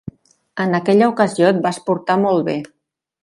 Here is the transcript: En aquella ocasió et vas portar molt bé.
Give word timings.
En 0.63 0.71
aquella 0.77 1.09
ocasió 1.11 1.51
et 1.51 1.61
vas 1.67 1.81
portar 1.91 2.17
molt 2.27 2.47
bé. 2.51 2.57